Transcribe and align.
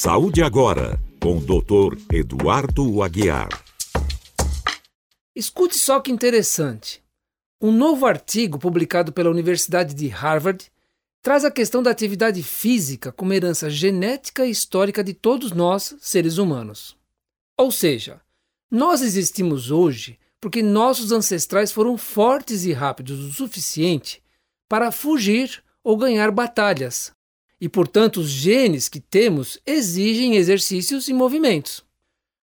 Saúde 0.00 0.44
agora, 0.44 0.96
com 1.20 1.38
o 1.38 1.40
Dr. 1.40 1.98
Eduardo 2.14 3.02
Aguiar. 3.02 3.48
Escute 5.34 5.76
só 5.76 5.98
que 5.98 6.12
interessante. 6.12 7.02
Um 7.60 7.72
novo 7.72 8.06
artigo 8.06 8.60
publicado 8.60 9.12
pela 9.12 9.28
Universidade 9.28 9.94
de 9.94 10.06
Harvard 10.06 10.70
traz 11.20 11.44
a 11.44 11.50
questão 11.50 11.82
da 11.82 11.90
atividade 11.90 12.44
física 12.44 13.10
como 13.10 13.32
herança 13.32 13.68
genética 13.68 14.46
e 14.46 14.50
histórica 14.50 15.02
de 15.02 15.12
todos 15.12 15.50
nós, 15.50 15.96
seres 15.98 16.38
humanos. 16.38 16.96
Ou 17.58 17.72
seja, 17.72 18.20
nós 18.70 19.02
existimos 19.02 19.72
hoje 19.72 20.16
porque 20.40 20.62
nossos 20.62 21.10
ancestrais 21.10 21.72
foram 21.72 21.98
fortes 21.98 22.64
e 22.64 22.72
rápidos 22.72 23.18
o 23.18 23.32
suficiente 23.32 24.22
para 24.68 24.92
fugir 24.92 25.60
ou 25.82 25.96
ganhar 25.96 26.30
batalhas, 26.30 27.12
e 27.60 27.68
portanto 27.68 28.18
os 28.20 28.28
genes 28.28 28.88
que 28.88 29.00
temos 29.00 29.58
exigem 29.66 30.36
exercícios 30.36 31.08
e 31.08 31.12
movimentos. 31.12 31.84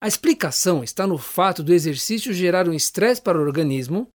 A 0.00 0.08
explicação 0.08 0.84
está 0.84 1.06
no 1.06 1.16
fato 1.16 1.62
do 1.62 1.72
exercício 1.72 2.32
gerar 2.32 2.68
um 2.68 2.74
estresse 2.74 3.22
para 3.22 3.38
o 3.38 3.40
organismo, 3.40 4.08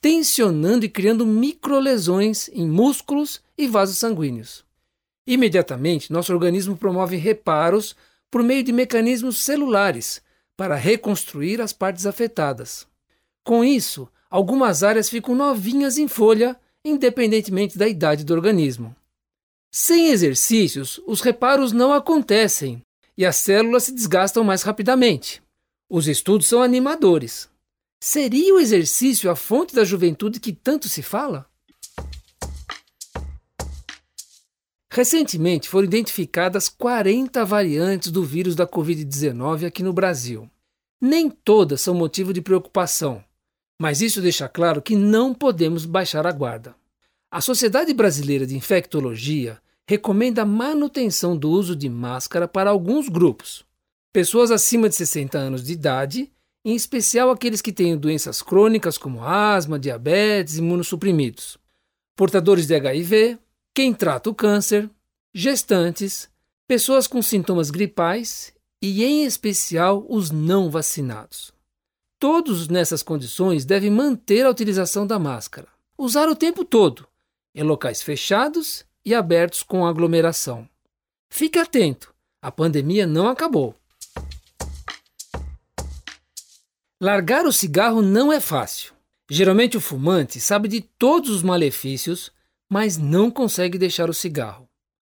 tensionando 0.00 0.84
e 0.84 0.88
criando 0.88 1.26
microlesões 1.26 2.48
em 2.48 2.68
músculos 2.68 3.42
e 3.58 3.66
vasos 3.66 3.98
sanguíneos. 3.98 4.64
Imediatamente, 5.26 6.12
nosso 6.12 6.32
organismo 6.32 6.76
promove 6.76 7.16
reparos 7.16 7.96
por 8.30 8.42
meio 8.42 8.62
de 8.62 8.72
mecanismos 8.72 9.38
celulares 9.38 10.22
para 10.56 10.76
reconstruir 10.76 11.60
as 11.60 11.72
partes 11.72 12.06
afetadas. 12.06 12.86
Com 13.42 13.64
isso, 13.64 14.08
algumas 14.30 14.82
áreas 14.82 15.08
ficam 15.08 15.34
novinhas 15.34 15.98
em 15.98 16.06
folha, 16.06 16.58
independentemente 16.84 17.76
da 17.76 17.88
idade 17.88 18.24
do 18.24 18.32
organismo. 18.32 18.94
Sem 19.72 20.08
exercícios, 20.08 21.00
os 21.06 21.20
reparos 21.20 21.72
não 21.72 21.92
acontecem 21.92 22.82
e 23.16 23.24
as 23.24 23.36
células 23.36 23.84
se 23.84 23.92
desgastam 23.92 24.44
mais 24.44 24.62
rapidamente. 24.62 25.42
Os 25.88 26.08
estudos 26.08 26.46
são 26.46 26.62
animadores. 26.62 27.48
Seria 28.02 28.54
o 28.54 28.58
exercício 28.58 29.30
a 29.30 29.36
fonte 29.36 29.74
da 29.74 29.84
juventude 29.84 30.40
que 30.40 30.52
tanto 30.52 30.88
se 30.88 31.02
fala? 31.02 31.46
Recentemente 34.90 35.68
foram 35.68 35.86
identificadas 35.86 36.68
40 36.68 37.44
variantes 37.44 38.10
do 38.10 38.24
vírus 38.24 38.54
da 38.54 38.66
Covid-19 38.66 39.66
aqui 39.66 39.82
no 39.82 39.92
Brasil. 39.92 40.50
Nem 41.00 41.28
todas 41.28 41.82
são 41.82 41.94
motivo 41.94 42.32
de 42.32 42.40
preocupação, 42.40 43.22
mas 43.78 44.00
isso 44.00 44.22
deixa 44.22 44.48
claro 44.48 44.80
que 44.80 44.96
não 44.96 45.34
podemos 45.34 45.84
baixar 45.84 46.26
a 46.26 46.32
guarda. 46.32 46.74
A 47.36 47.40
Sociedade 47.42 47.92
Brasileira 47.92 48.46
de 48.46 48.56
Infectologia 48.56 49.60
recomenda 49.86 50.40
a 50.40 50.46
manutenção 50.46 51.36
do 51.36 51.50
uso 51.50 51.76
de 51.76 51.86
máscara 51.86 52.48
para 52.48 52.70
alguns 52.70 53.10
grupos: 53.10 53.62
pessoas 54.10 54.50
acima 54.50 54.88
de 54.88 54.94
60 54.94 55.36
anos 55.36 55.62
de 55.62 55.74
idade, 55.74 56.32
em 56.64 56.74
especial 56.74 57.30
aqueles 57.30 57.60
que 57.60 57.74
têm 57.74 57.94
doenças 57.94 58.40
crônicas 58.40 58.96
como 58.96 59.22
asma, 59.22 59.78
diabetes 59.78 60.56
imunossuprimidos, 60.56 61.58
portadores 62.16 62.66
de 62.66 62.74
HIV, 62.74 63.38
quem 63.74 63.92
trata 63.92 64.30
o 64.30 64.34
câncer, 64.34 64.88
gestantes, 65.34 66.30
pessoas 66.66 67.06
com 67.06 67.20
sintomas 67.20 67.70
gripais 67.70 68.50
e, 68.80 69.04
em 69.04 69.26
especial, 69.26 70.06
os 70.08 70.30
não 70.30 70.70
vacinados. 70.70 71.52
Todos 72.18 72.66
nessas 72.68 73.02
condições 73.02 73.66
devem 73.66 73.90
manter 73.90 74.46
a 74.46 74.50
utilização 74.50 75.06
da 75.06 75.18
máscara, 75.18 75.68
usar 75.98 76.30
o 76.30 76.34
tempo 76.34 76.64
todo, 76.64 77.06
em 77.56 77.62
locais 77.62 78.02
fechados 78.02 78.84
e 79.04 79.14
abertos 79.14 79.62
com 79.62 79.86
aglomeração. 79.86 80.68
Fique 81.30 81.58
atento, 81.58 82.14
a 82.42 82.52
pandemia 82.52 83.06
não 83.06 83.28
acabou. 83.28 83.74
Largar 87.00 87.46
o 87.46 87.52
cigarro 87.52 88.02
não 88.02 88.32
é 88.32 88.40
fácil. 88.40 88.94
Geralmente 89.28 89.76
o 89.76 89.80
fumante 89.80 90.38
sabe 90.38 90.68
de 90.68 90.80
todos 90.80 91.30
os 91.30 91.42
malefícios, 91.42 92.30
mas 92.70 92.96
não 92.96 93.30
consegue 93.30 93.78
deixar 93.78 94.08
o 94.08 94.14
cigarro. 94.14 94.68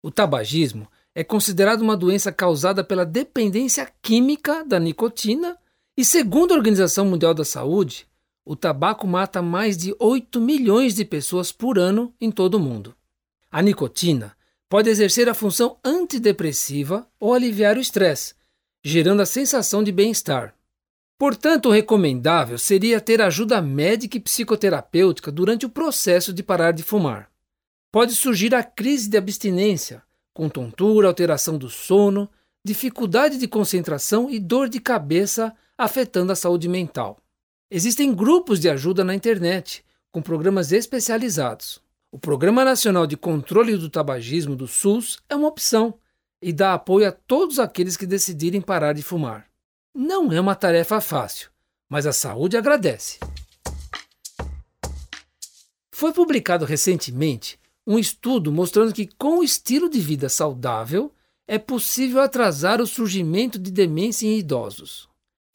O 0.02 0.10
tabagismo 0.10 0.88
é 1.14 1.24
considerado 1.24 1.82
uma 1.82 1.96
doença 1.96 2.30
causada 2.30 2.84
pela 2.84 3.04
dependência 3.04 3.92
química 4.00 4.64
da 4.64 4.78
nicotina 4.78 5.58
e, 5.96 6.04
segundo 6.04 6.52
a 6.52 6.56
Organização 6.56 7.04
Mundial 7.04 7.34
da 7.34 7.44
Saúde, 7.44 8.06
o 8.48 8.56
tabaco 8.56 9.06
mata 9.06 9.42
mais 9.42 9.76
de 9.76 9.94
8 9.98 10.40
milhões 10.40 10.94
de 10.94 11.04
pessoas 11.04 11.52
por 11.52 11.78
ano 11.78 12.14
em 12.18 12.30
todo 12.30 12.54
o 12.54 12.58
mundo. 12.58 12.96
A 13.50 13.60
nicotina 13.60 14.34
pode 14.70 14.88
exercer 14.88 15.28
a 15.28 15.34
função 15.34 15.76
antidepressiva 15.84 17.06
ou 17.20 17.34
aliviar 17.34 17.76
o 17.76 17.80
estresse, 17.80 18.34
gerando 18.82 19.20
a 19.20 19.26
sensação 19.26 19.84
de 19.84 19.92
bem-estar. 19.92 20.54
Portanto, 21.18 21.68
o 21.68 21.72
recomendável 21.72 22.56
seria 22.56 23.02
ter 23.02 23.20
ajuda 23.20 23.60
médica 23.60 24.16
e 24.16 24.20
psicoterapêutica 24.20 25.30
durante 25.30 25.66
o 25.66 25.70
processo 25.70 26.32
de 26.32 26.42
parar 26.42 26.72
de 26.72 26.82
fumar. 26.82 27.30
Pode 27.92 28.14
surgir 28.14 28.54
a 28.54 28.62
crise 28.62 29.10
de 29.10 29.18
abstinência, 29.18 30.02
com 30.32 30.48
tontura, 30.48 31.06
alteração 31.06 31.58
do 31.58 31.68
sono, 31.68 32.26
dificuldade 32.64 33.36
de 33.36 33.46
concentração 33.46 34.30
e 34.30 34.38
dor 34.38 34.70
de 34.70 34.80
cabeça 34.80 35.54
afetando 35.76 36.32
a 36.32 36.36
saúde 36.36 36.66
mental. 36.66 37.18
Existem 37.70 38.14
grupos 38.14 38.60
de 38.60 38.70
ajuda 38.70 39.04
na 39.04 39.14
internet, 39.14 39.84
com 40.10 40.22
programas 40.22 40.72
especializados. 40.72 41.82
O 42.10 42.18
Programa 42.18 42.64
Nacional 42.64 43.06
de 43.06 43.14
Controle 43.14 43.76
do 43.76 43.90
Tabagismo 43.90 44.56
do 44.56 44.66
SUS 44.66 45.18
é 45.28 45.36
uma 45.36 45.48
opção 45.48 45.92
e 46.40 46.50
dá 46.50 46.72
apoio 46.72 47.06
a 47.06 47.12
todos 47.12 47.58
aqueles 47.58 47.94
que 47.94 48.06
decidirem 48.06 48.62
parar 48.62 48.94
de 48.94 49.02
fumar. 49.02 49.46
Não 49.94 50.32
é 50.32 50.40
uma 50.40 50.54
tarefa 50.54 50.98
fácil, 50.98 51.50
mas 51.90 52.06
a 52.06 52.12
saúde 52.12 52.56
agradece. 52.56 53.18
Foi 55.92 56.12
publicado 56.14 56.64
recentemente 56.64 57.58
um 57.86 57.98
estudo 57.98 58.50
mostrando 58.50 58.94
que, 58.94 59.06
com 59.18 59.40
o 59.40 59.44
estilo 59.44 59.90
de 59.90 60.00
vida 60.00 60.30
saudável, 60.30 61.12
é 61.46 61.58
possível 61.58 62.22
atrasar 62.22 62.80
o 62.80 62.86
surgimento 62.86 63.58
de 63.58 63.70
demência 63.70 64.26
em 64.26 64.38
idosos. 64.38 65.07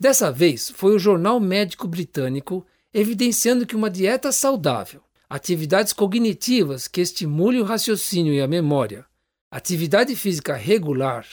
Dessa 0.03 0.29
vez, 0.29 0.69
foi 0.69 0.93
o 0.93 0.99
Jornal 0.99 1.39
Médico 1.39 1.87
Britânico 1.87 2.67
evidenciando 2.93 3.65
que 3.65 3.73
uma 3.73 3.89
dieta 3.89 4.33
saudável, 4.33 5.01
atividades 5.29 5.93
cognitivas 5.93 6.89
que 6.89 6.99
estimulem 6.99 7.61
o 7.61 7.63
raciocínio 7.63 8.33
e 8.33 8.41
a 8.41 8.45
memória, 8.45 9.05
atividade 9.49 10.13
física 10.13 10.57
regular, 10.57 11.25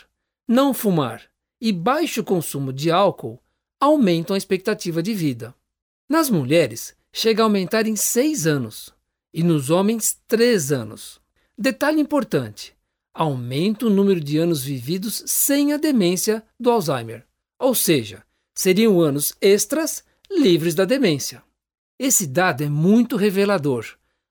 não 0.46 0.72
fumar 0.72 1.24
e 1.60 1.72
baixo 1.72 2.22
consumo 2.22 2.72
de 2.72 2.92
álcool 2.92 3.42
aumentam 3.80 4.34
a 4.34 4.38
expectativa 4.38 5.02
de 5.02 5.14
vida. 5.14 5.52
Nas 6.08 6.30
mulheres, 6.30 6.94
chega 7.12 7.42
a 7.42 7.46
aumentar 7.46 7.88
em 7.88 7.96
6 7.96 8.46
anos 8.46 8.94
e 9.34 9.42
nos 9.42 9.68
homens 9.68 10.16
3 10.28 10.70
anos. 10.70 11.20
Detalhe 11.58 12.00
importante: 12.00 12.72
aumenta 13.12 13.86
o 13.86 13.90
número 13.90 14.20
de 14.20 14.38
anos 14.38 14.62
vividos 14.62 15.24
sem 15.26 15.72
a 15.72 15.76
demência 15.76 16.40
do 16.56 16.70
Alzheimer, 16.70 17.26
ou 17.58 17.74
seja, 17.74 18.22
seriam 18.60 19.00
anos 19.00 19.32
extras 19.40 20.04
livres 20.30 20.74
da 20.74 20.84
demência. 20.84 21.42
Esse 21.98 22.26
dado 22.26 22.62
é 22.62 22.68
muito 22.68 23.16
revelador, 23.16 23.86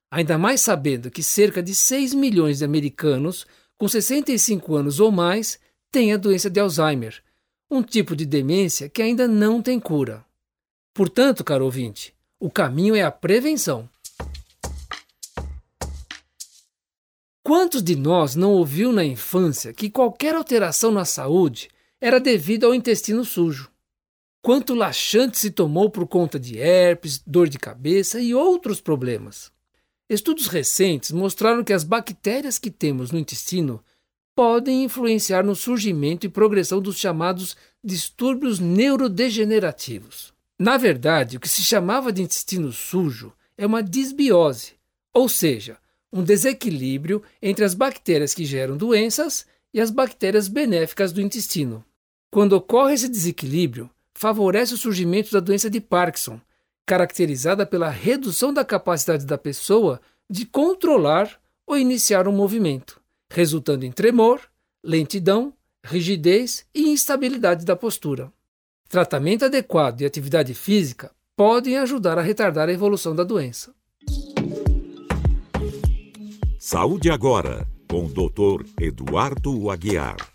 ainda 0.08 0.38
mais 0.38 0.60
sabendo 0.60 1.10
que 1.10 1.20
cerca 1.20 1.60
de 1.60 1.74
6 1.74 2.14
milhões 2.14 2.58
de 2.58 2.64
americanos 2.64 3.44
com 3.76 3.88
65 3.88 4.76
anos 4.76 5.00
ou 5.00 5.10
mais 5.10 5.58
têm 5.90 6.12
a 6.12 6.16
doença 6.16 6.48
de 6.48 6.60
Alzheimer, 6.60 7.20
um 7.68 7.82
tipo 7.82 8.14
de 8.14 8.24
demência 8.24 8.88
que 8.88 9.02
ainda 9.02 9.26
não 9.26 9.60
tem 9.60 9.80
cura. 9.80 10.24
Portanto, 10.94 11.42
caro 11.42 11.64
ouvinte, 11.64 12.14
o 12.38 12.48
caminho 12.48 12.94
é 12.94 13.02
a 13.02 13.10
prevenção. 13.10 13.90
Quantos 17.42 17.82
de 17.82 17.96
nós 17.96 18.36
não 18.36 18.52
ouviu 18.52 18.92
na 18.92 19.04
infância 19.04 19.72
que 19.72 19.90
qualquer 19.90 20.36
alteração 20.36 20.92
na 20.92 21.04
saúde 21.04 21.68
era 22.00 22.20
devido 22.20 22.66
ao 22.66 22.72
intestino 22.72 23.24
sujo? 23.24 23.68
Quanto 24.42 24.74
laxante 24.74 25.38
se 25.38 25.50
tomou 25.50 25.90
por 25.90 26.06
conta 26.06 26.38
de 26.38 26.58
herpes, 26.58 27.22
dor 27.26 27.48
de 27.48 27.58
cabeça 27.58 28.20
e 28.20 28.34
outros 28.34 28.80
problemas. 28.80 29.52
Estudos 30.08 30.46
recentes 30.46 31.12
mostraram 31.12 31.62
que 31.62 31.72
as 31.72 31.84
bactérias 31.84 32.58
que 32.58 32.70
temos 32.70 33.10
no 33.12 33.18
intestino 33.18 33.82
podem 34.34 34.84
influenciar 34.84 35.44
no 35.44 35.54
surgimento 35.54 36.26
e 36.26 36.30
progressão 36.30 36.80
dos 36.80 36.96
chamados 36.98 37.56
distúrbios 37.84 38.58
neurodegenerativos. 38.58 40.32
Na 40.58 40.76
verdade, 40.76 41.36
o 41.36 41.40
que 41.40 41.48
se 41.48 41.62
chamava 41.62 42.12
de 42.12 42.22
intestino 42.22 42.72
sujo 42.72 43.32
é 43.56 43.66
uma 43.66 43.82
disbiose, 43.82 44.72
ou 45.14 45.28
seja, 45.28 45.78
um 46.12 46.24
desequilíbrio 46.24 47.22
entre 47.40 47.64
as 47.64 47.74
bactérias 47.74 48.34
que 48.34 48.44
geram 48.44 48.76
doenças 48.76 49.46
e 49.72 49.80
as 49.80 49.90
bactérias 49.90 50.48
benéficas 50.48 51.12
do 51.12 51.20
intestino. 51.20 51.84
Quando 52.30 52.54
ocorre 52.54 52.94
esse 52.94 53.08
desequilíbrio, 53.08 53.90
favorece 54.20 54.74
o 54.74 54.76
surgimento 54.76 55.32
da 55.32 55.40
doença 55.40 55.70
de 55.70 55.80
Parkinson, 55.80 56.38
caracterizada 56.84 57.64
pela 57.64 57.88
redução 57.88 58.52
da 58.52 58.62
capacidade 58.62 59.24
da 59.24 59.38
pessoa 59.38 59.98
de 60.28 60.44
controlar 60.44 61.40
ou 61.66 61.78
iniciar 61.78 62.28
um 62.28 62.32
movimento, 62.32 63.00
resultando 63.30 63.86
em 63.86 63.90
tremor, 63.90 64.42
lentidão, 64.84 65.54
rigidez 65.82 66.66
e 66.74 66.90
instabilidade 66.90 67.64
da 67.64 67.74
postura. 67.74 68.30
Tratamento 68.90 69.46
adequado 69.46 70.02
e 70.02 70.04
atividade 70.04 70.52
física 70.52 71.10
podem 71.34 71.78
ajudar 71.78 72.18
a 72.18 72.22
retardar 72.22 72.68
a 72.68 72.72
evolução 72.72 73.16
da 73.16 73.24
doença. 73.24 73.74
Saúde 76.58 77.08
agora, 77.10 77.66
com 77.88 78.04
o 78.04 78.08
Dr. 78.08 78.66
Eduardo 78.78 79.70
Aguiar. 79.70 80.29